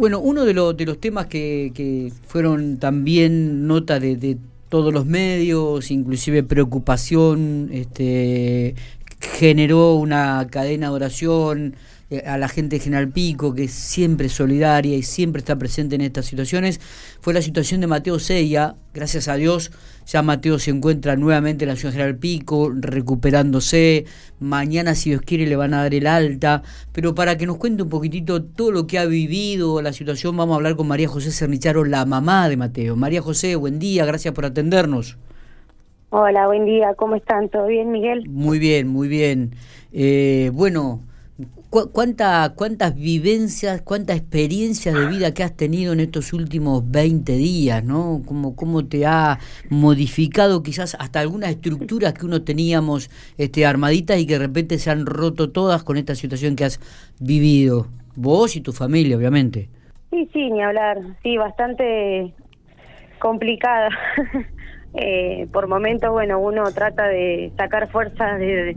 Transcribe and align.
Bueno, 0.00 0.18
uno 0.18 0.46
de, 0.46 0.54
los 0.54 0.74
de 0.74 0.86
los 0.86 0.98
temas 0.98 1.26
que, 1.26 1.72
que 1.74 2.10
fueron 2.26 2.78
también 2.78 3.66
nota 3.66 4.00
de, 4.00 4.16
de 4.16 4.38
todos 4.70 4.94
los 4.94 5.04
medios, 5.04 5.90
inclusive 5.90 6.42
preocupación, 6.42 7.68
este, 7.70 8.76
generó 9.20 9.96
una 9.96 10.46
cadena 10.50 10.86
de 10.88 10.94
oración 10.94 11.74
a 12.26 12.38
la 12.38 12.48
gente 12.48 12.76
de 12.76 12.80
General 12.80 13.08
Pico, 13.08 13.54
que 13.54 13.64
es 13.64 13.72
siempre 13.72 14.28
solidaria 14.28 14.96
y 14.96 15.02
siempre 15.02 15.38
está 15.38 15.56
presente 15.56 15.94
en 15.94 16.00
estas 16.00 16.26
situaciones, 16.26 16.80
fue 17.20 17.32
la 17.32 17.42
situación 17.42 17.80
de 17.80 17.86
Mateo 17.86 18.18
Sella. 18.18 18.74
Gracias 18.92 19.28
a 19.28 19.36
Dios, 19.36 19.70
ya 20.06 20.22
Mateo 20.22 20.58
se 20.58 20.72
encuentra 20.72 21.14
nuevamente 21.14 21.64
en 21.64 21.68
la 21.68 21.76
ciudad 21.76 21.92
de 21.92 21.98
General 21.98 22.16
Pico, 22.16 22.72
recuperándose. 22.74 24.06
Mañana, 24.40 24.96
si 24.96 25.10
Dios 25.10 25.22
quiere, 25.22 25.46
le 25.46 25.54
van 25.54 25.72
a 25.72 25.82
dar 25.82 25.94
el 25.94 26.08
alta. 26.08 26.62
Pero 26.92 27.14
para 27.14 27.36
que 27.36 27.46
nos 27.46 27.58
cuente 27.58 27.84
un 27.84 27.88
poquitito 27.88 28.42
todo 28.42 28.72
lo 28.72 28.86
que 28.88 28.98
ha 28.98 29.04
vivido, 29.04 29.80
la 29.80 29.92
situación, 29.92 30.36
vamos 30.36 30.54
a 30.54 30.56
hablar 30.56 30.74
con 30.74 30.88
María 30.88 31.06
José 31.06 31.30
Cernicharo, 31.30 31.84
la 31.84 32.04
mamá 32.06 32.48
de 32.48 32.56
Mateo. 32.56 32.96
María 32.96 33.22
José, 33.22 33.54
buen 33.54 33.78
día, 33.78 34.04
gracias 34.04 34.34
por 34.34 34.46
atendernos. 34.46 35.16
Hola, 36.12 36.48
buen 36.48 36.64
día, 36.64 36.94
¿cómo 36.96 37.14
están? 37.14 37.48
¿Todo 37.48 37.68
bien, 37.68 37.92
Miguel? 37.92 38.28
Muy 38.28 38.58
bien, 38.58 38.88
muy 38.88 39.06
bien. 39.06 39.54
Eh, 39.92 40.50
bueno, 40.52 41.04
cuánta, 41.92 42.52
¿cuántas 42.56 42.94
vivencias, 42.94 43.82
cuánta 43.82 44.14
experiencia 44.14 44.92
de 44.92 45.06
vida 45.06 45.32
que 45.32 45.42
has 45.42 45.56
tenido 45.56 45.92
en 45.92 46.00
estos 46.00 46.32
últimos 46.32 46.90
20 46.90 47.32
días, 47.32 47.84
¿no? 47.84 48.22
¿Cómo, 48.26 48.56
cómo 48.56 48.86
te 48.86 49.06
ha 49.06 49.38
modificado 49.68 50.62
quizás 50.62 50.96
hasta 50.98 51.20
algunas 51.20 51.50
estructuras 51.50 52.14
que 52.14 52.26
uno 52.26 52.42
teníamos 52.42 53.10
este, 53.38 53.66
armaditas 53.66 54.18
y 54.18 54.26
que 54.26 54.34
de 54.34 54.46
repente 54.46 54.78
se 54.78 54.90
han 54.90 55.06
roto 55.06 55.50
todas 55.50 55.82
con 55.82 55.96
esta 55.96 56.14
situación 56.14 56.56
que 56.56 56.64
has 56.64 56.80
vivido? 57.20 57.86
Vos 58.16 58.56
y 58.56 58.60
tu 58.60 58.72
familia, 58.72 59.16
obviamente. 59.16 59.68
Sí, 60.10 60.28
sí, 60.32 60.50
ni 60.50 60.62
hablar. 60.62 60.98
Sí, 61.22 61.36
bastante 61.36 62.34
complicada. 63.20 63.90
eh, 64.94 65.46
por 65.52 65.68
momentos, 65.68 66.10
bueno, 66.10 66.40
uno 66.40 66.64
trata 66.72 67.06
de 67.06 67.52
sacar 67.56 67.88
fuerzas 67.88 68.38
de 68.40 68.76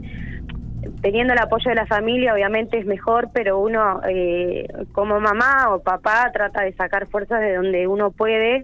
teniendo 1.00 1.32
el 1.32 1.38
apoyo 1.38 1.68
de 1.68 1.74
la 1.74 1.86
familia 1.86 2.34
obviamente 2.34 2.78
es 2.78 2.86
mejor, 2.86 3.28
pero 3.32 3.58
uno 3.58 4.00
eh, 4.08 4.66
como 4.92 5.20
mamá 5.20 5.74
o 5.74 5.82
papá 5.82 6.30
trata 6.32 6.62
de 6.62 6.72
sacar 6.72 7.06
fuerzas 7.08 7.40
de 7.40 7.54
donde 7.54 7.86
uno 7.86 8.10
puede 8.10 8.62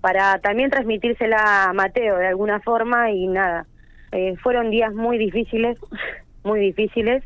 para 0.00 0.38
también 0.38 0.70
transmitírsela 0.70 1.64
a 1.64 1.72
Mateo 1.72 2.18
de 2.18 2.26
alguna 2.26 2.60
forma 2.60 3.10
y 3.10 3.26
nada. 3.26 3.66
Eh, 4.12 4.36
fueron 4.42 4.70
días 4.70 4.92
muy 4.94 5.18
difíciles, 5.18 5.78
muy 6.44 6.60
difíciles, 6.60 7.24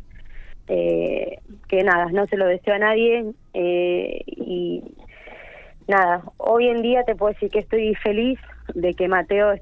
eh, 0.69 1.39
que 1.69 1.83
nada, 1.83 2.07
no 2.13 2.27
se 2.27 2.37
lo 2.37 2.47
deseo 2.47 2.75
a 2.75 2.79
nadie 2.79 3.33
y 3.55 4.83
nada, 5.89 6.23
hoy 6.37 6.69
en 6.69 6.83
día 6.83 7.03
te 7.05 7.17
puedo 7.17 7.33
decir 7.33 7.51
que 7.51 7.61
estoy 7.61 7.95
feliz 7.97 8.39
de 8.75 8.95
que 8.95 9.09
Mateo 9.09 9.55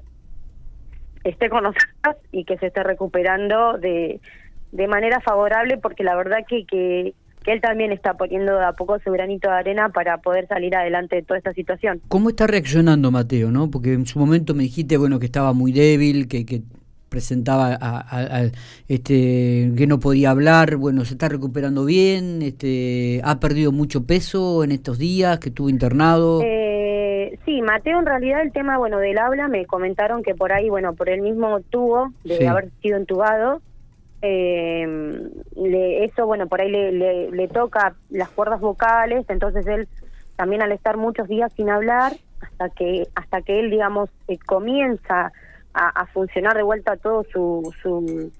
esté 1.23 1.49
con 1.49 1.63
nosotros 1.63 2.15
y 2.31 2.45
que 2.45 2.57
se 2.57 2.67
esté 2.67 2.83
recuperando 2.83 3.77
de, 3.77 4.19
de 4.71 4.87
manera 4.87 5.19
favorable 5.21 5.77
porque 5.77 6.03
la 6.03 6.15
verdad 6.15 6.39
que, 6.47 6.65
que, 6.65 7.13
él 7.45 7.61
también 7.61 7.93
está 7.93 8.15
poniendo 8.15 8.59
a 8.59 8.73
poco 8.73 8.99
su 8.99 9.09
granito 9.09 9.47
de 9.47 9.55
arena 9.55 9.87
para 9.87 10.17
poder 10.17 10.49
salir 10.49 10.75
adelante 10.75 11.15
de 11.15 11.21
toda 11.21 11.37
esta 11.37 11.53
situación. 11.53 12.01
¿Cómo 12.09 12.27
está 12.27 12.45
reaccionando 12.45 13.09
Mateo? 13.09 13.51
no 13.51 13.71
Porque 13.71 13.93
en 13.93 14.05
su 14.05 14.19
momento 14.19 14.53
me 14.53 14.63
dijiste 14.63 14.97
bueno 14.97 15.17
que 15.17 15.27
estaba 15.27 15.53
muy 15.53 15.71
débil, 15.71 16.27
que, 16.27 16.45
que 16.45 16.63
presentaba 17.09 17.77
a, 17.79 18.43
este 18.87 19.71
que 19.77 19.87
no 19.87 19.99
podía 19.99 20.31
hablar 20.31 20.75
bueno 20.75 21.05
se 21.05 21.13
está 21.13 21.29
recuperando 21.29 21.85
bien 21.85 22.41
este 22.41 23.21
ha 23.23 23.39
perdido 23.39 23.71
mucho 23.71 24.05
peso 24.05 24.63
en 24.63 24.71
estos 24.71 24.97
días 24.97 25.39
que 25.39 25.49
estuvo 25.49 25.69
internado 25.69 26.41
eh, 26.43 27.39
sí 27.45 27.61
Mateo 27.61 27.99
en 27.99 28.05
realidad 28.05 28.41
el 28.41 28.51
tema 28.51 28.77
bueno 28.77 28.99
del 28.99 29.17
habla 29.17 29.47
me 29.47 29.65
comentaron 29.65 30.21
que 30.21 30.35
por 30.35 30.51
ahí 30.51 30.69
bueno 30.69 30.93
por 30.93 31.09
el 31.09 31.21
mismo 31.21 31.61
tubo 31.69 32.11
de 32.23 32.47
haber 32.47 32.71
sido 32.81 32.97
entubado 32.97 33.61
eh, 34.21 35.29
le, 35.55 36.03
eso, 36.05 36.25
bueno, 36.25 36.47
por 36.47 36.61
ahí 36.61 36.71
le, 36.71 37.29
le, 37.31 37.47
toca 37.47 37.95
las 38.09 38.29
cuerdas 38.29 38.59
vocales, 38.59 39.25
entonces 39.29 39.65
él 39.67 39.87
también 40.35 40.61
al 40.61 40.71
estar 40.71 40.97
muchos 40.97 41.27
días 41.27 41.51
sin 41.53 41.69
hablar, 41.69 42.13
hasta 42.41 42.69
que 42.69 43.07
hasta 43.15 43.41
que 43.41 43.59
él, 43.59 43.69
digamos, 43.69 44.09
eh, 44.27 44.37
comienza 44.45 45.31
a, 45.73 46.05
funcionar 46.07 46.55
de 46.57 46.63
vuelta 46.63 46.97
todo 46.97 47.23
su, 47.31 47.71
su, 47.83 48.31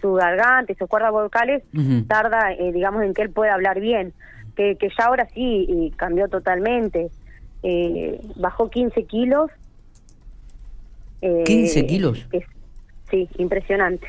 su 0.00 0.12
garganta 0.12 0.70
y 0.70 0.76
sus 0.76 0.88
cuerdas 0.88 1.10
vocales, 1.10 1.64
tarda, 2.06 2.52
eh, 2.52 2.72
digamos, 2.72 3.02
en 3.02 3.14
que 3.14 3.22
él 3.22 3.30
pueda 3.30 3.54
hablar 3.54 3.80
bien, 3.80 4.12
que, 4.54 4.76
que 4.76 4.88
ya 4.96 5.06
ahora 5.06 5.26
sí 5.34 5.66
y 5.68 5.90
cambió 5.90 6.28
totalmente. 6.28 7.10
Eh, 7.62 8.20
bajó 8.36 8.70
15 8.70 9.04
kilos. 9.04 9.50
Eh, 11.20 11.44
¿15 11.44 11.86
kilos? 11.86 12.26
Sí, 13.10 13.28
impresionante. 13.38 14.06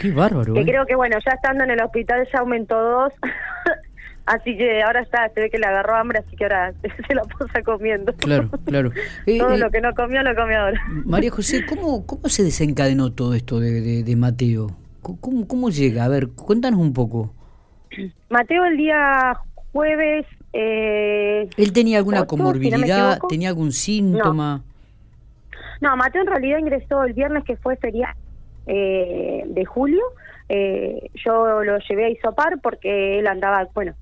Qué 0.00 0.10
bárbaro. 0.10 0.54
Que 0.54 0.60
¿eh? 0.60 0.64
creo 0.64 0.84
que 0.84 0.96
bueno, 0.96 1.16
ya 1.24 1.32
estando 1.32 1.62
en 1.64 1.70
el 1.70 1.82
hospital 1.82 2.26
ya 2.32 2.40
aumentó 2.40 2.80
dos. 2.80 3.12
así 4.26 4.56
que 4.56 4.82
ahora 4.82 5.00
está, 5.00 5.28
se 5.32 5.40
ve 5.40 5.50
que 5.50 5.58
le 5.58 5.66
agarró 5.66 5.96
hambre, 5.96 6.20
así 6.26 6.36
que 6.36 6.44
ahora 6.44 6.72
se 7.06 7.14
lo 7.14 7.22
pasa 7.22 7.62
comiendo. 7.62 8.12
Claro, 8.14 8.50
claro. 8.64 8.90
Eh, 9.26 9.38
todo 9.38 9.52
eh, 9.52 9.58
lo 9.58 9.70
que 9.70 9.80
no 9.80 9.94
comió, 9.94 10.22
lo 10.22 10.34
comió 10.34 10.58
ahora. 10.60 10.82
María 11.04 11.30
José, 11.30 11.64
¿cómo, 11.66 12.04
cómo 12.06 12.28
se 12.28 12.42
desencadenó 12.42 13.12
todo 13.12 13.34
esto 13.34 13.60
de, 13.60 14.02
de, 14.02 14.16
Mateo? 14.16 14.68
¿Cómo, 15.00 15.46
¿Cómo 15.46 15.70
llega? 15.70 16.04
A 16.04 16.08
ver, 16.08 16.28
cuéntanos 16.28 16.80
un 16.80 16.92
poco. 16.92 17.32
Mateo 18.28 18.64
el 18.64 18.76
día 18.76 19.34
jueves... 19.72 20.26
Eh, 20.52 21.48
¿Él 21.56 21.72
tenía 21.72 21.98
alguna 21.98 22.26
comorbilidad? 22.26 23.18
¿Tenía 23.28 23.48
algún 23.48 23.72
síntoma? 23.72 24.62
No. 25.80 25.90
no. 25.90 25.96
Mateo 25.96 26.22
en 26.22 26.28
realidad 26.28 26.58
ingresó 26.58 27.04
el 27.04 27.14
viernes 27.14 27.44
que 27.44 27.56
fue 27.56 27.76
feriado 27.76 28.14
eh, 28.66 29.44
de 29.46 29.64
julio. 29.64 30.02
Eh, 30.48 31.10
yo 31.14 31.62
lo 31.62 31.78
llevé 31.78 32.04
a 32.06 32.10
isopar 32.10 32.60
porque 32.60 33.18
él 33.18 33.26
andaba, 33.26 33.66
bueno, 33.74 33.94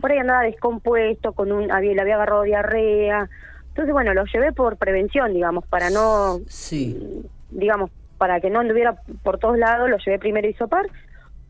por 0.00 0.12
ahí 0.12 0.18
andaba 0.18 0.42
descompuesto, 0.42 1.32
con 1.32 1.52
un, 1.52 1.70
había, 1.70 1.94
le 1.94 2.00
había 2.00 2.14
agarrado 2.14 2.42
diarrea. 2.42 3.28
Entonces, 3.68 3.92
bueno, 3.92 4.14
lo 4.14 4.24
llevé 4.24 4.52
por 4.52 4.76
prevención, 4.76 5.32
digamos, 5.34 5.66
para 5.66 5.90
no, 5.90 6.38
sí. 6.46 7.24
digamos, 7.50 7.90
para 8.16 8.40
que 8.40 8.50
no 8.50 8.60
anduviera 8.60 8.96
por 9.22 9.38
todos 9.38 9.58
lados, 9.58 9.88
lo 9.88 9.98
llevé 9.98 10.18
primero 10.18 10.46
a 10.46 10.50
isopar. 10.50 10.86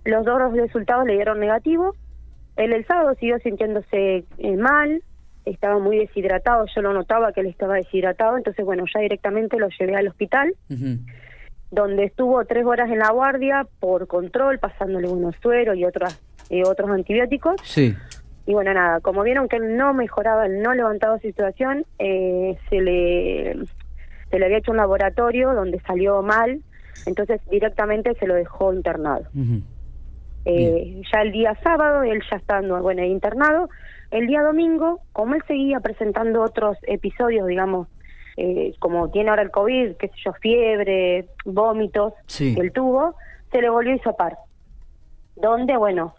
Los 0.04 0.24
dos 0.24 0.52
resultados 0.52 1.06
le 1.06 1.14
dieron 1.14 1.40
negativo. 1.40 1.94
Él 2.56 2.72
el 2.72 2.86
sábado 2.86 3.14
siguió 3.14 3.38
sintiéndose 3.38 4.24
eh, 4.38 4.56
mal, 4.56 5.02
estaba 5.44 5.78
muy 5.78 5.98
deshidratado, 5.98 6.66
yo 6.74 6.82
lo 6.82 6.92
notaba 6.92 7.32
que 7.32 7.40
él 7.40 7.46
estaba 7.46 7.76
deshidratado, 7.76 8.36
entonces 8.36 8.64
bueno, 8.64 8.84
ya 8.92 9.00
directamente 9.00 9.58
lo 9.58 9.68
llevé 9.78 9.96
al 9.96 10.08
hospital 10.08 10.54
donde 11.70 12.04
estuvo 12.04 12.44
tres 12.44 12.64
horas 12.64 12.90
en 12.90 12.98
la 12.98 13.10
guardia 13.10 13.66
por 13.80 14.06
control, 14.06 14.58
pasándole 14.58 15.08
unos 15.08 15.34
sueros 15.42 15.76
y 15.76 15.84
otros, 15.84 16.18
y 16.48 16.62
otros 16.62 16.90
antibióticos. 16.90 17.56
Sí. 17.62 17.94
Y 18.46 18.54
bueno, 18.54 18.72
nada, 18.72 19.00
como 19.00 19.22
vieron 19.22 19.48
que 19.48 19.56
él 19.56 19.76
no 19.76 19.92
mejoraba, 19.92 20.46
él 20.46 20.62
no 20.62 20.72
levantaba 20.72 21.18
su 21.18 21.26
situación, 21.26 21.84
eh, 21.98 22.56
se, 22.70 22.80
le, 22.80 23.58
se 24.30 24.38
le 24.38 24.44
había 24.46 24.58
hecho 24.58 24.70
un 24.70 24.78
laboratorio 24.78 25.52
donde 25.52 25.80
salió 25.80 26.22
mal, 26.22 26.62
entonces 27.04 27.42
directamente 27.50 28.14
se 28.14 28.26
lo 28.26 28.34
dejó 28.34 28.72
internado. 28.72 29.26
eh, 30.46 31.02
ya 31.12 31.20
el 31.20 31.32
día 31.32 31.54
sábado, 31.62 32.02
él 32.04 32.22
ya 32.30 32.38
estando 32.38 32.80
bueno, 32.80 33.04
internado, 33.04 33.68
el 34.10 34.26
día 34.26 34.40
domingo, 34.40 35.00
como 35.12 35.34
él 35.34 35.42
seguía 35.46 35.80
presentando 35.80 36.40
otros 36.40 36.78
episodios, 36.86 37.46
digamos, 37.46 37.88
eh, 38.40 38.72
como 38.78 39.10
tiene 39.10 39.30
ahora 39.30 39.42
el 39.42 39.50
COVID, 39.50 39.96
qué 39.96 40.06
sé 40.08 40.14
yo, 40.24 40.32
fiebre, 40.34 41.26
vómitos, 41.44 42.12
el 42.38 42.70
tubo, 42.70 43.16
se 43.50 43.60
le 43.60 43.68
volvió 43.68 43.92
a 43.92 43.96
hisopar. 43.96 44.38
Donde, 45.34 45.76
bueno, 45.76 46.14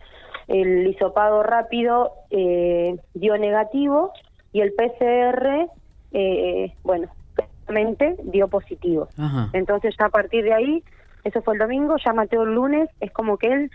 el 0.49 0.85
hisopado 0.87 1.43
rápido 1.43 2.11
eh, 2.29 2.97
dio 3.13 3.37
negativo 3.37 4.11
y 4.51 4.59
el 4.59 4.73
PCR, 4.73 5.69
eh, 6.11 6.73
bueno, 6.83 7.07
claramente 7.35 8.17
dio 8.23 8.49
positivo. 8.49 9.07
Entonces 9.53 9.95
ya 9.97 10.07
a 10.07 10.09
partir 10.09 10.43
de 10.43 10.53
ahí, 10.53 10.83
eso 11.23 11.41
fue 11.41 11.53
el 11.53 11.59
domingo, 11.59 11.95
ya 12.03 12.11
Mateo 12.11 12.43
el 12.43 12.53
lunes, 12.53 12.89
es 12.99 13.11
como 13.11 13.37
que 13.37 13.47
él, 13.47 13.71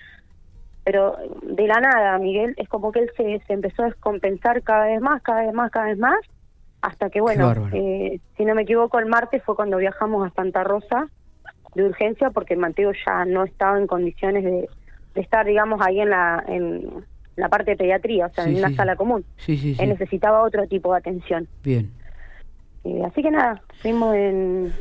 pero 0.85 1.17
de 1.45 1.67
la 1.67 1.81
nada, 1.81 2.19
Miguel, 2.19 2.53
es 2.59 2.69
como 2.69 2.93
que 2.93 2.99
él 2.99 3.11
se, 3.17 3.41
se 3.47 3.55
empezó 3.55 3.85
a 3.85 3.87
descompensar 3.87 4.63
cada 4.63 4.85
vez 4.85 5.01
más, 5.01 5.23
cada 5.23 5.47
vez 5.47 5.55
más, 5.55 5.71
cada 5.71 5.87
vez 5.87 5.99
más, 5.99 6.21
hasta 6.85 7.09
que 7.09 7.21
bueno, 7.21 7.51
eh, 7.73 8.21
si 8.37 8.45
no 8.45 8.55
me 8.55 8.63
equivoco, 8.63 8.99
el 8.99 9.07
martes 9.07 9.43
fue 9.43 9.57
cuando 9.57 9.79
viajamos 9.79 10.27
a 10.27 10.35
Santa 10.35 10.65
Rosa 10.65 11.09
de 11.75 11.85
urgencia 11.85 12.29
porque 12.31 12.57
Mateo 12.57 12.93
ya 13.07 13.25
no 13.25 13.45
estaba 13.45 13.79
en 13.79 13.87
condiciones 13.87 14.45
de, 14.45 14.69
estar, 15.15 15.47
digamos, 15.47 15.81
ahí 15.81 16.01
en 16.01 16.11
la, 16.11 16.45
en 16.47 17.05
la 17.37 17.49
parte 17.49 17.71
de 17.71 17.77
pediatría, 17.79 18.27
o 18.27 18.33
sea, 18.35 18.45
en 18.45 18.57
una 18.57 18.75
sala 18.75 18.97
común. 18.97 19.25
Sí, 19.39 19.77
Él 19.79 19.89
necesitaba 19.89 20.43
otro 20.43 20.67
tipo 20.67 20.93
de 20.93 20.99
atención. 20.99 21.49
Bien. 21.63 21.91
Eh, 22.85 23.03
así 23.07 23.23
que 23.23 23.31
nada, 23.31 23.63
fuimos 23.81 24.15
en, 24.15 24.73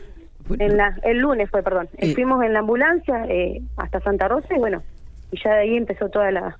en 0.59 0.77
la, 0.77 0.97
el 1.03 1.19
lunes 1.19 1.49
fue, 1.49 1.63
perdón, 1.63 1.87
eh, 1.97 2.13
fuimos 2.13 2.43
en 2.43 2.51
la 2.51 2.59
ambulancia 2.59 3.25
hasta 3.77 4.01
Santa 4.01 4.27
Rosa 4.27 4.53
y 4.53 4.59
bueno, 4.59 4.83
y 5.31 5.41
ya 5.41 5.53
de 5.53 5.61
ahí 5.61 5.77
empezó 5.77 6.09
toda 6.09 6.31
la 6.31 6.57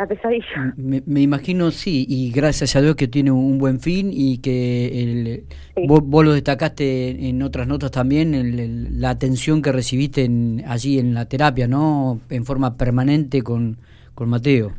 la 0.00 0.06
pesadilla. 0.06 0.74
Me, 0.76 1.20
imagino, 1.20 1.70
sí, 1.70 2.06
y 2.08 2.32
gracias 2.32 2.74
a 2.74 2.80
Dios 2.80 2.96
que 2.96 3.06
tiene 3.06 3.30
un, 3.30 3.58
buen 3.58 3.80
fin 3.80 4.10
y 4.12 4.40
que 4.40 5.02
el, 5.02 5.44
vos, 5.86 6.24
lo 6.24 6.32
destacaste 6.32 7.28
en 7.28 7.42
otras 7.42 7.66
notas 7.66 7.90
también, 7.90 9.00
la 9.00 9.10
atención 9.10 9.60
que 9.60 9.72
recibiste 9.72 10.24
en, 10.24 10.64
allí 10.66 10.98
en 10.98 11.12
la 11.12 11.26
terapia, 11.26 11.68
¿no? 11.68 12.20
En 12.30 12.44
forma 12.44 12.76
permanente 12.76 13.42
con, 13.42 13.76
con 14.14 14.30
Mateo. 14.30 14.72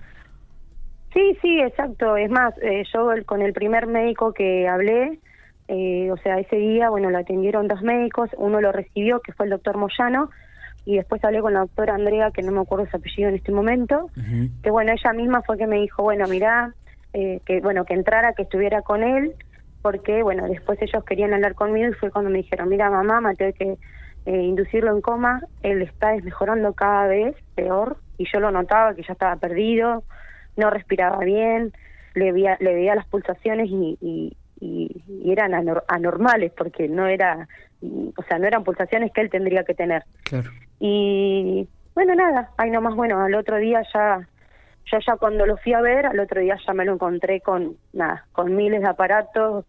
Sí, 1.13 1.37
sí, 1.41 1.59
exacto. 1.59 2.17
Es 2.17 2.31
más, 2.31 2.55
eh, 2.61 2.83
yo 2.91 3.09
con 3.25 3.41
el 3.41 3.53
primer 3.53 3.85
médico 3.85 4.33
que 4.33 4.67
hablé, 4.67 5.19
eh, 5.67 6.09
o 6.11 6.17
sea, 6.17 6.39
ese 6.39 6.55
día, 6.55 6.89
bueno, 6.89 7.11
lo 7.11 7.19
atendieron 7.19 7.67
dos 7.67 7.81
médicos, 7.83 8.29
uno 8.37 8.59
lo 8.59 8.71
recibió, 8.71 9.19
que 9.19 9.33
fue 9.33 9.45
el 9.45 9.51
doctor 9.51 9.77
Moyano, 9.77 10.31
y 10.85 10.97
después 10.97 11.23
hablé 11.23 11.41
con 11.41 11.53
la 11.53 11.59
doctora 11.59 11.95
Andrea, 11.95 12.31
que 12.31 12.41
no 12.41 12.51
me 12.51 12.61
acuerdo 12.61 12.87
su 12.87 12.97
apellido 12.97 13.29
en 13.29 13.35
este 13.35 13.51
momento, 13.51 14.09
que 14.63 14.71
bueno, 14.71 14.91
ella 14.91 15.13
misma 15.13 15.41
fue 15.43 15.57
que 15.57 15.67
me 15.67 15.79
dijo, 15.79 16.03
bueno, 16.03 16.25
mira, 16.27 16.73
eh, 17.13 17.39
que 17.45 17.61
bueno, 17.61 17.85
que 17.85 17.93
entrara, 17.93 18.33
que 18.33 18.43
estuviera 18.43 18.81
con 18.81 19.03
él, 19.03 19.35
porque 19.81 20.23
bueno, 20.23 20.47
después 20.47 20.81
ellos 20.81 21.03
querían 21.03 21.33
hablar 21.33 21.55
conmigo 21.55 21.89
y 21.89 21.93
fue 21.93 22.11
cuando 22.11 22.31
me 22.31 22.39
dijeron, 22.39 22.69
mira 22.69 22.89
mamá, 22.89 23.21
Mateo 23.21 23.47
hay 23.47 23.53
que 23.53 23.77
eh, 24.25 24.41
inducirlo 24.41 24.91
en 24.91 25.01
coma, 25.01 25.41
él 25.63 25.81
está 25.81 26.11
desmejorando 26.11 26.73
cada 26.73 27.07
vez 27.07 27.35
peor, 27.55 27.97
y 28.17 28.25
yo 28.31 28.39
lo 28.39 28.51
notaba 28.51 28.93
que 28.95 29.03
ya 29.03 29.13
estaba 29.13 29.35
perdido, 29.35 30.03
no 30.57 30.69
respiraba 30.69 31.19
bien, 31.19 31.73
le 32.13 32.31
veía, 32.31 32.57
le 32.59 32.73
veía 32.73 32.95
las 32.95 33.07
pulsaciones 33.07 33.67
y, 33.69 33.97
y, 34.01 34.37
y, 34.61 35.03
eran 35.25 35.53
anormales 35.87 36.51
porque 36.55 36.87
no 36.87 37.07
era, 37.07 37.47
o 37.81 38.23
sea, 38.23 38.39
no 38.39 38.47
eran 38.47 38.63
pulsaciones 38.63 39.11
que 39.11 39.21
él 39.21 39.29
tendría 39.29 39.63
que 39.63 39.73
tener. 39.73 40.03
Claro. 40.23 40.49
Y 40.79 41.67
bueno, 41.93 42.15
nada, 42.15 42.51
ahí 42.57 42.69
nomás, 42.69 42.95
bueno, 42.95 43.19
al 43.21 43.33
otro 43.35 43.57
día 43.57 43.81
ya, 43.93 44.27
yo 44.85 44.97
ya 45.05 45.15
cuando 45.17 45.45
lo 45.45 45.57
fui 45.57 45.73
a 45.73 45.81
ver, 45.81 46.05
al 46.05 46.19
otro 46.19 46.41
día 46.41 46.57
ya 46.65 46.73
me 46.73 46.85
lo 46.85 46.93
encontré 46.93 47.41
con, 47.41 47.75
nada, 47.93 48.25
con 48.31 48.55
miles 48.55 48.81
de 48.81 48.87
aparatos, 48.87 49.65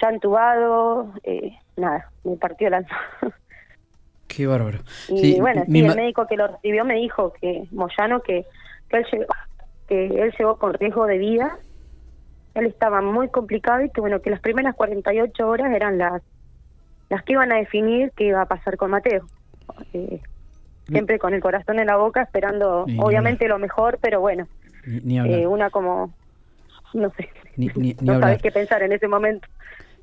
ya 0.00 0.08
entubado, 0.08 1.12
eh, 1.22 1.56
nada, 1.76 2.10
me 2.24 2.36
partió 2.36 2.68
la... 2.68 2.84
Qué 4.28 4.46
bárbaro. 4.46 4.80
Y 5.08 5.40
bueno, 5.40 5.64
sí, 5.66 5.78
el 5.78 5.94
médico 5.94 6.26
que 6.26 6.36
lo 6.36 6.48
recibió 6.48 6.84
me 6.84 6.96
dijo 6.96 7.32
que, 7.40 7.64
Moyano, 7.70 8.20
que, 8.20 8.44
que 8.90 8.96
él 8.98 9.06
llegó, 9.10 9.26
que 9.88 10.06
él 10.06 10.34
llegó 10.36 10.58
con 10.58 10.74
riesgo 10.74 11.06
de 11.06 11.16
vida, 11.16 11.58
él 12.56 12.66
estaba 12.66 13.02
muy 13.02 13.28
complicado 13.28 13.84
y 13.84 13.90
que 13.90 14.00
bueno, 14.00 14.20
que 14.20 14.30
las 14.30 14.40
primeras 14.40 14.74
48 14.74 15.48
horas 15.48 15.72
eran 15.72 15.98
las 15.98 16.22
las 17.08 17.22
que 17.22 17.34
iban 17.34 17.52
a 17.52 17.56
definir 17.56 18.10
qué 18.16 18.28
iba 18.28 18.42
a 18.42 18.46
pasar 18.46 18.76
con 18.76 18.90
Mateo. 18.90 19.26
Eh, 19.92 20.20
siempre 20.88 21.18
con 21.18 21.34
el 21.34 21.40
corazón 21.40 21.78
en 21.78 21.86
la 21.86 21.96
boca, 21.96 22.22
esperando 22.22 22.86
obviamente 22.98 23.48
lo 23.48 23.58
mejor, 23.58 23.98
pero 24.00 24.20
bueno, 24.20 24.48
eh, 24.86 25.46
una 25.46 25.70
como, 25.70 26.12
no 26.94 27.12
sé, 27.16 27.28
no 28.00 28.20
sabes 28.20 28.40
qué 28.42 28.50
pensar 28.50 28.82
en 28.82 28.92
ese 28.92 29.08
momento. 29.08 29.46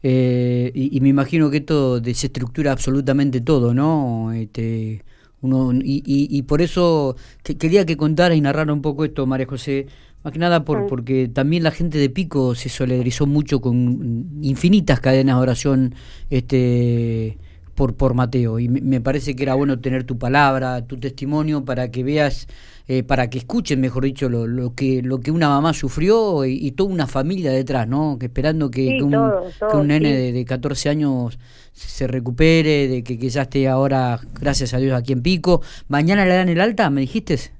Eh, 0.06 0.72
y, 0.74 1.00
me 1.00 1.08
imagino 1.08 1.50
que 1.50 1.58
esto 1.58 2.02
desestructura 2.02 2.74
absolutamente 2.74 3.40
todo, 3.40 3.74
¿no? 3.74 4.34
Este, 4.34 5.02
uno, 5.42 5.72
y, 5.74 6.04
y, 6.06 6.42
por 6.42 6.62
eso 6.62 7.16
quería 7.58 7.86
que 7.86 7.96
contara 7.96 8.36
y 8.36 8.42
narrara 8.42 8.74
un 8.74 8.82
poco 8.82 9.06
esto, 9.06 9.26
María 9.26 9.46
José, 9.46 9.88
más 10.24 10.32
que 10.32 10.40
nada 10.40 10.64
por, 10.64 10.88
porque 10.88 11.28
también 11.28 11.64
la 11.64 11.72
gente 11.72 11.98
de 11.98 12.10
Pico 12.10 12.56
se 12.56 12.70
solidarizó 12.70 13.26
mucho 13.26 13.60
con 13.60 14.28
infinitas 14.42 15.00
cadenas 15.02 15.36
de 15.36 15.42
oración 15.42 15.96
este, 16.30 17.38
por, 17.76 17.96
por 17.96 18.14
Mateo. 18.14 18.60
Y 18.60 18.70
me, 18.70 19.02
parece 19.02 19.36
que 19.36 19.44
era 19.44 19.56
bueno 19.56 19.80
tener 19.80 20.06
tu 20.06 20.18
palabra, 20.18 20.86
tu 20.86 20.98
testimonio, 20.98 21.66
para 21.66 21.92
que 21.92 22.04
veas, 22.04 22.48
eh, 22.88 23.04
para 23.04 23.30
que 23.30 23.40
escuchen, 23.40 23.82
mejor 23.82 24.06
dicho, 24.06 24.30
lo, 24.30 24.48
lo, 24.48 24.74
que, 24.74 25.02
lo 25.02 25.20
que 25.20 25.32
una 25.32 25.50
mamá 25.50 25.74
sufrió 25.74 26.46
y, 26.46 26.72
toda 26.72 26.90
una 26.90 27.08
familia 27.08 27.52
detrás, 27.52 27.86
¿no? 27.88 28.18
Que 28.18 28.28
esperando 28.28 28.72
que, 28.72 29.02
un, 29.04 29.12
que 29.12 29.76
un 29.76 29.88
nene 29.88 30.16
de, 30.16 30.32
de, 30.32 30.46
14 30.46 30.90
años 30.90 31.38
se 31.74 32.08
recupere, 32.08 32.88
de 32.88 33.04
que, 33.04 33.20
que 33.20 33.30
ya 33.30 33.42
esté 33.44 33.68
ahora, 33.68 34.22
gracias 34.40 34.74
a 34.74 34.78
Dios, 34.78 34.98
aquí 34.98 35.12
en 35.12 35.22
Pico. 35.22 35.62
¿Mañana 35.90 36.24
le 36.26 36.36
dan 36.36 36.48
el 36.48 36.62
alta, 36.62 36.90
me 36.90 37.02
dijiste? 37.02 37.52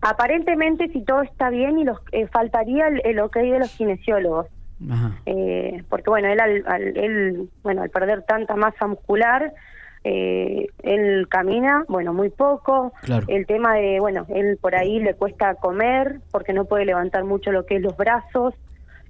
Aparentemente, 0.00 0.88
si 0.88 1.02
todo 1.02 1.22
está 1.22 1.50
bien, 1.50 1.78
y 1.78 1.84
los 1.84 1.98
eh, 2.12 2.26
faltaría 2.26 2.88
el, 2.88 3.18
ok 3.18 3.36
de 3.36 3.58
los 3.58 3.70
kinesiólogos. 3.72 4.46
Eh, 5.24 5.82
porque 5.88 6.10
bueno, 6.10 6.28
él 6.28 6.38
al, 6.38 6.96
él, 6.96 7.48
bueno, 7.62 7.82
al 7.82 7.88
perder 7.88 8.22
tanta 8.22 8.56
masa 8.56 8.86
muscular, 8.86 9.54
eh, 10.04 10.68
él 10.82 11.26
camina, 11.28 11.84
bueno, 11.88 12.12
muy 12.12 12.28
poco. 12.28 12.92
El 13.26 13.46
tema 13.46 13.74
de, 13.74 13.98
bueno, 14.00 14.26
él 14.28 14.58
por 14.60 14.76
ahí 14.76 15.00
le 15.00 15.14
cuesta 15.14 15.54
comer 15.56 16.20
porque 16.30 16.52
no 16.52 16.66
puede 16.66 16.84
levantar 16.84 17.24
mucho 17.24 17.50
lo 17.50 17.66
que 17.66 17.76
es 17.76 17.82
los 17.82 17.96
brazos. 17.96 18.54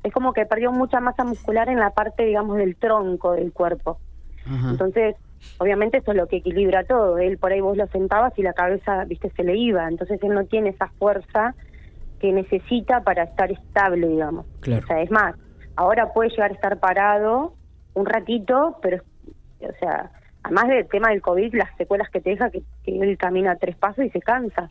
Es 0.04 0.12
como 0.12 0.32
que 0.32 0.46
perdió 0.46 0.72
mucha 0.72 1.00
masa 1.00 1.24
muscular 1.24 1.68
en 1.68 1.80
la 1.80 1.90
parte, 1.90 2.24
digamos, 2.24 2.56
del 2.58 2.76
tronco 2.76 3.32
del 3.32 3.52
cuerpo. 3.52 3.98
Entonces, 4.46 5.16
obviamente 5.58 5.98
eso 5.98 6.12
es 6.12 6.16
lo 6.16 6.26
que 6.26 6.36
equilibra 6.36 6.84
todo. 6.84 7.18
Él 7.18 7.38
por 7.38 7.52
ahí 7.52 7.60
vos 7.60 7.76
lo 7.76 7.86
sentabas 7.88 8.38
y 8.38 8.42
la 8.42 8.52
cabeza, 8.52 9.04
viste, 9.04 9.30
se 9.30 9.44
le 9.44 9.56
iba. 9.56 9.88
Entonces 9.88 10.22
él 10.22 10.34
no 10.34 10.44
tiene 10.44 10.70
esa 10.70 10.88
fuerza 10.98 11.54
que 12.20 12.32
necesita 12.32 13.02
para 13.02 13.24
estar 13.24 13.50
estable, 13.50 14.08
digamos. 14.08 14.46
O 14.62 14.86
sea, 14.86 15.02
es 15.02 15.10
más, 15.10 15.34
ahora 15.76 16.12
puede 16.12 16.30
llegar 16.30 16.50
a 16.50 16.54
estar 16.54 16.78
parado 16.78 17.54
un 17.94 18.06
ratito, 18.06 18.78
pero, 18.82 19.02
o 19.60 19.72
sea, 19.80 20.10
además 20.42 20.68
del 20.68 20.86
tema 20.88 21.10
del 21.10 21.22
COVID, 21.22 21.54
las 21.54 21.74
secuelas 21.76 22.10
que 22.10 22.20
te 22.20 22.30
deja, 22.30 22.50
que, 22.50 22.62
que 22.84 22.98
él 22.98 23.16
camina 23.18 23.56
tres 23.56 23.76
pasos 23.76 24.04
y 24.04 24.10
se 24.10 24.20
cansa 24.20 24.68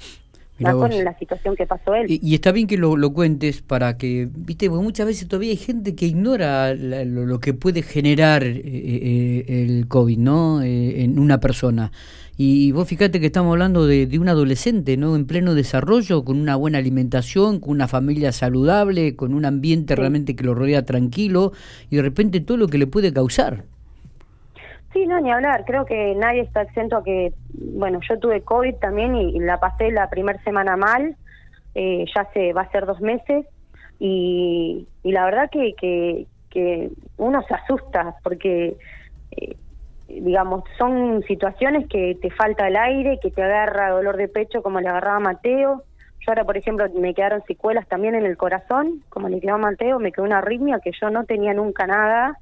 con 0.63 1.03
la 1.03 1.17
situación 1.17 1.55
que 1.55 1.65
pasó 1.65 1.95
él. 1.95 2.05
Y, 2.07 2.33
está 2.33 2.51
bien 2.51 2.67
que 2.67 2.77
lo, 2.77 3.13
cuentes 3.13 3.61
para 3.61 3.97
que, 3.97 4.29
viste, 4.33 4.69
porque 4.69 4.83
muchas 4.83 5.05
veces 5.05 5.27
todavía 5.27 5.51
hay 5.51 5.57
gente 5.57 5.95
que 5.95 6.05
ignora 6.05 6.73
lo, 6.73 7.39
que 7.39 7.53
puede 7.53 7.81
generar 7.81 8.43
eh, 8.43 8.61
eh, 8.63 9.45
el 9.47 9.87
COVID, 9.87 10.17
¿no? 10.17 10.61
Eh, 10.61 11.03
en 11.03 11.19
una 11.19 11.39
persona. 11.39 11.91
Y 12.37 12.71
vos 12.73 12.87
fíjate 12.87 13.19
que 13.21 13.27
estamos 13.27 13.51
hablando 13.51 13.87
de, 13.87 14.07
de, 14.07 14.19
un 14.19 14.27
adolescente, 14.27 14.97
¿no? 14.97 15.15
En 15.15 15.25
pleno 15.25 15.55
desarrollo, 15.55 16.25
con 16.25 16.37
una 16.37 16.55
buena 16.55 16.77
alimentación, 16.77 17.59
con 17.59 17.71
una 17.71 17.87
familia 17.87 18.31
saludable, 18.31 19.15
con 19.15 19.33
un 19.33 19.45
ambiente 19.45 19.95
realmente 19.95 20.35
que 20.35 20.43
lo 20.43 20.53
rodea 20.53 20.85
tranquilo, 20.85 21.53
y 21.89 21.97
de 21.97 22.01
repente 22.01 22.41
todo 22.41 22.57
lo 22.57 22.67
que 22.67 22.77
le 22.77 22.87
puede 22.87 23.13
causar. 23.13 23.65
Sí, 24.95 25.05
no, 25.07 25.19
ni 25.19 25.29
hablar. 25.29 25.65
Creo 25.65 25.85
que 25.85 26.15
nadie 26.15 26.39
está 26.39 26.61
exento 26.61 26.95
a 26.95 27.03
que, 27.03 27.33
bueno, 27.49 27.99
yo 28.09 28.17
tuve 28.17 28.43
COVID 28.43 28.75
también 28.75 29.13
y, 29.13 29.37
la 29.41 29.59
pasé 29.59 29.91
la 29.91 30.09
primera 30.09 30.41
semana 30.43 30.77
mal, 30.77 31.17
eh, 31.73 32.05
ya 32.15 32.29
se 32.33 32.53
va 32.53 32.61
a 32.61 32.71
ser 32.71 32.85
dos 32.85 33.01
meses 33.01 33.45
y, 33.99 34.87
y 35.03 35.11
la 35.11 35.25
verdad 35.25 35.49
que, 35.51 35.73
que, 35.77 36.27
que, 36.49 36.91
uno 37.17 37.41
se 37.41 37.55
asusta 37.55 38.15
porque, 38.23 38.77
eh, 39.31 39.57
digamos, 40.07 40.63
son 40.77 41.21
situaciones 41.23 41.89
que 41.89 42.17
te 42.21 42.31
falta 42.31 42.65
el 42.65 42.77
aire, 42.77 43.19
que 43.21 43.31
te 43.31 43.43
agarra 43.43 43.89
dolor 43.89 44.15
de 44.15 44.29
pecho 44.29 44.63
como 44.63 44.79
le 44.79 44.87
agarraba 44.87 45.19
Mateo. 45.19 45.83
Yo 46.21 46.31
ahora, 46.31 46.45
por 46.45 46.55
ejemplo, 46.55 46.87
me 46.93 47.13
quedaron 47.13 47.43
secuelas 47.47 47.85
también 47.89 48.15
en 48.15 48.25
el 48.25 48.37
corazón, 48.37 49.03
como 49.09 49.27
le 49.27 49.41
quedó 49.41 49.55
a 49.55 49.57
Mateo, 49.57 49.99
me 49.99 50.13
quedó 50.13 50.23
una 50.23 50.37
arritmia 50.37 50.79
que 50.81 50.91
yo 51.01 51.09
no 51.09 51.25
tenía 51.25 51.53
nunca 51.53 51.85
nada 51.85 52.39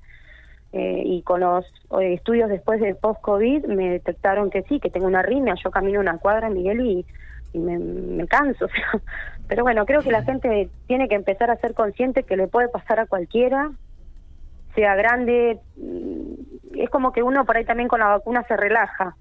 eh, 0.75 1.03
y 1.05 1.21
con 1.21 1.41
los 1.41 1.63
eh, 2.01 2.15
estudios 2.15 2.49
después 2.49 2.81
del 2.81 2.95
post-COVID 2.95 3.67
me 3.67 3.91
detectaron 3.91 4.49
que 4.49 4.63
sí, 4.63 4.79
que 4.79 4.89
tengo 4.89 5.05
una 5.05 5.19
arritmia, 5.19 5.53
yo 5.63 5.69
camino 5.69 5.99
una 5.99 6.17
cuadra, 6.17 6.49
Miguel, 6.49 6.81
y, 6.81 7.05
me, 7.53 8.25
canso. 8.25 8.67
Pero 9.47 9.61
bueno, 9.61 9.85
creo 9.85 10.01
que 10.01 10.11
la 10.11 10.23
gente 10.23 10.69
tiene 10.87 11.07
que 11.07 11.13
empezar 11.13 11.51
a 11.51 11.57
ser 11.57 11.75
consciente 11.75 12.23
que 12.23 12.35
le 12.35 12.47
puede 12.47 12.69
pasar 12.69 12.99
a 12.99 13.05
cualquiera, 13.05 13.69
sea 14.73 14.95
grande, 14.95 15.59
mm, 15.77 16.79
es 16.79 16.89
como 16.89 17.11
que 17.11 17.21
uno 17.21 17.45
por 17.45 17.55
ahí 17.55 17.65
también 17.65 17.87
con 17.87 17.99
la 17.99 18.07
vacuna 18.07 18.43
se 18.47 18.57
relaja. 18.57 19.15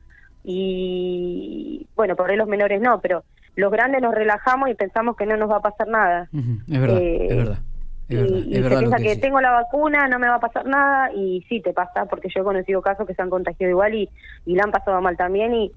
Y 0.44 1.86
bueno, 1.94 2.16
por 2.16 2.30
ahí 2.30 2.38
los 2.38 2.48
menores 2.48 2.80
no, 2.80 2.98
pero 3.02 3.24
los 3.56 3.70
grandes 3.70 4.00
nos 4.00 4.14
relajamos 4.14 4.70
y 4.70 4.74
pensamos 4.74 5.18
que 5.18 5.26
no 5.26 5.36
nos 5.36 5.50
va 5.50 5.56
a 5.56 5.60
pasar 5.60 5.88
nada. 5.88 6.30
Es 6.32 6.80
verdad, 6.80 7.02
es 7.02 7.71
verdad 8.16 8.38
y, 8.38 8.54
se 8.54 8.78
piensa 8.78 8.96
que, 8.96 9.16
tengo 9.16 9.40
la 9.40 9.52
vacuna, 9.52 10.08
no 10.08 10.18
me 10.18 10.28
va 10.28 10.36
a 10.36 10.40
pasar 10.40 10.66
nada, 10.66 11.12
y 11.14 11.44
sí 11.48 11.60
te 11.60 11.72
pasa, 11.72 12.06
porque 12.06 12.28
yo 12.34 12.42
he 12.42 12.44
conocido 12.44 12.82
casos 12.82 13.06
que 13.06 13.14
se 13.14 13.22
han 13.22 13.30
contagiado 13.30 13.70
igual 13.70 13.94
y, 13.94 14.08
y 14.46 14.54
la 14.54 14.64
han 14.64 14.70
pasado 14.70 15.00
mal 15.00 15.16
también, 15.16 15.54
y 15.54 15.72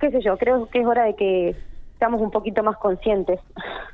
qué 0.00 0.10
sé 0.10 0.20
yo, 0.22 0.36
creo 0.36 0.68
que 0.68 0.80
es 0.80 0.86
hora 0.86 1.04
de 1.04 1.16
que 1.16 1.56
seamos 1.98 2.20
un 2.20 2.30
poquito 2.30 2.62
más 2.62 2.76
conscientes. 2.76 3.40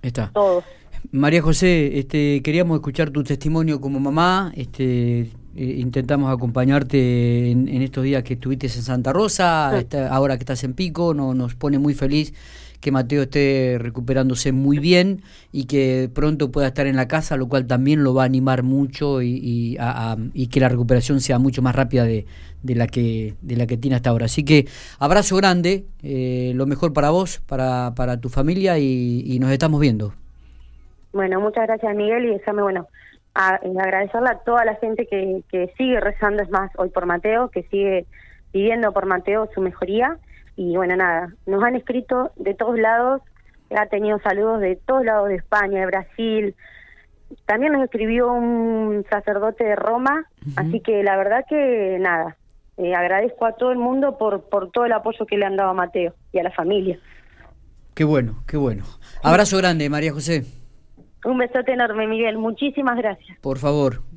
Está. 0.03 0.31
Todos. 0.33 0.65
María 1.11 1.43
José, 1.43 1.99
este, 1.99 2.43
queríamos 2.43 2.77
escuchar 2.77 3.11
tu 3.11 3.25
testimonio 3.25 3.81
como 3.81 3.99
mamá, 3.99 4.53
este, 4.55 5.21
eh, 5.23 5.29
intentamos 5.55 6.33
acompañarte 6.33 7.51
en, 7.51 7.69
estos 7.83 8.05
días 8.05 8.23
que 8.23 8.35
estuviste 8.35 8.67
en 8.69 8.83
Santa 8.83 9.13
Rosa, 9.13 9.73
ahora 10.11 10.37
que 10.37 10.43
estás 10.43 10.63
en 10.65 10.75
Pico, 10.75 11.13
no, 11.13 11.35
nos 11.35 11.55
pone 11.55 11.79
muy 11.79 11.95
feliz 11.95 12.33
que 12.83 12.91
Mateo 12.91 13.23
esté 13.23 13.79
recuperándose 13.79 14.51
muy 14.53 14.79
bien 14.79 15.23
y 15.53 15.67
que 15.67 16.11
pronto 16.13 16.51
pueda 16.51 16.67
estar 16.67 16.87
en 16.87 16.97
la 16.97 17.07
casa, 17.07 17.37
lo 17.37 17.49
cual 17.49 17.67
también 17.67 18.03
lo 18.03 18.13
va 18.13 18.25
a 18.25 18.27
animar 18.27 18.65
mucho 18.65 19.23
y, 19.23 19.79
y, 20.35 20.47
que 20.49 20.61
la 20.61 20.69
recuperación 20.69 21.21
sea 21.21 21.39
mucho 21.39 21.63
más 21.63 21.77
rápida 21.77 22.05
de, 22.05 22.27
de, 22.63 22.75
la, 22.75 22.89
que, 22.89 23.35
de 23.41 23.57
la 23.57 23.67
que 23.67 23.77
tiene 23.77 23.97
hasta 23.97 24.11
ahora. 24.11 24.27
Así 24.27 24.45
que 24.45 24.67
abrazo 24.99 25.37
grande, 25.37 25.85
eh, 26.03 26.53
lo 26.57 26.67
mejor 26.67 26.93
para 26.93 27.11
vos, 27.11 27.39
para, 27.47 27.95
para 27.95 28.21
tu 28.21 28.29
familia 28.29 28.79
y, 28.79 29.23
y 29.27 29.39
nos 29.39 29.53
estamos 29.53 29.81
viendo. 29.81 30.13
Bueno, 31.13 31.41
muchas 31.41 31.69
gracias 31.69 31.95
Miguel 31.95 32.25
y 32.25 32.31
déjame, 32.31 32.63
bueno, 32.63 32.89
a, 33.35 33.61
eh, 33.63 33.73
agradecerle 33.81 34.31
a 34.31 34.39
toda 34.39 34.65
la 34.65 34.75
gente 34.75 35.07
que, 35.07 35.43
que 35.51 35.73
sigue 35.79 36.01
rezando, 36.01 36.43
es 36.43 36.51
más, 36.51 36.73
hoy 36.77 36.89
por 36.89 37.07
Mateo, 37.07 37.49
que 37.49 37.63
sigue 37.65 38.07
pidiendo 38.51 38.93
por 38.93 39.07
Mateo 39.07 39.49
su 39.55 39.61
mejoría. 39.61 40.19
Y 40.57 40.77
bueno, 40.77 40.97
nada, 40.97 41.33
nos 41.47 41.63
han 41.63 41.77
escrito 41.77 42.33
de 42.37 42.55
todos 42.55 42.79
lados, 42.79 43.23
ha 43.77 43.87
tenido 43.87 44.19
saludos 44.21 44.61
de 44.61 44.77
todos 44.77 45.05
lados 45.05 45.29
de 45.29 45.37
España, 45.37 45.81
de 45.81 45.87
Brasil. 45.87 46.55
También 47.47 47.73
nos 47.73 47.85
escribió 47.85 48.31
un 48.33 49.05
sacerdote 49.09 49.65
de 49.65 49.77
Roma, 49.77 50.27
así 50.57 50.81
que 50.81 51.03
la 51.03 51.17
verdad 51.17 51.45
que 51.49 51.97
nada, 51.99 52.37
eh, 52.77 52.95
agradezco 52.95 53.47
a 53.47 53.53
todo 53.53 53.73
el 53.73 53.79
mundo 53.79 54.19
por, 54.19 54.49
por 54.49 54.71
todo 54.71 54.85
el 54.85 54.93
apoyo 54.93 55.25
que 55.25 55.39
le 55.39 55.47
han 55.47 55.57
dado 55.57 55.71
a 55.71 55.75
Mateo 55.75 56.15
y 56.33 56.39
a 56.39 56.43
la 56.43 56.51
familia. 56.51 56.99
Qué 57.95 58.05
bueno, 58.05 58.43
qué 58.47 58.57
bueno. 58.57 58.85
Abrazo 59.23 59.59
grande, 59.59 59.89
María 59.89 60.13
José. 60.13 60.45
Un 61.25 61.39
besote 61.39 61.73
enorme, 61.73 62.07
Miguel. 62.07 62.37
Muchísimas 62.39 62.97
gracias. 62.97 63.39
Por 63.41 63.59
favor. 63.59 64.03